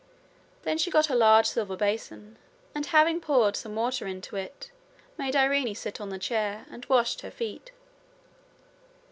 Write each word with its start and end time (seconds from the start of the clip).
Then 0.63 0.79
she 0.79 0.89
got 0.89 1.11
a 1.11 1.15
large 1.15 1.45
silver 1.45 1.75
basin, 1.77 2.37
and 2.73 2.87
having 2.87 3.21
poured 3.21 3.55
some 3.55 3.75
water 3.75 4.07
into 4.07 4.35
it 4.35 4.71
made 5.15 5.35
Irene 5.35 5.75
sit 5.75 6.01
on 6.01 6.09
the 6.09 6.17
chair, 6.17 6.65
and 6.71 6.83
washed 6.87 7.21
her 7.21 7.29
feet. 7.29 7.71